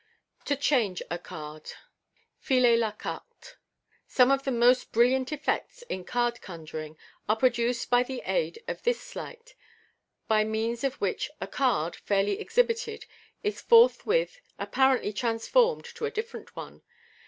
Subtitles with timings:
[0.45, 1.73] To" Change" a Card.
[2.39, 3.55] {Filer la Carte.')—
[4.07, 6.97] Some of the most brilliant effects in card conjuring
[7.29, 9.53] are produced by the aid of this sleight,
[10.27, 13.05] by means of which a card, fairly exhibited,
[13.43, 16.81] is forthwith appa fently transformed to a different one.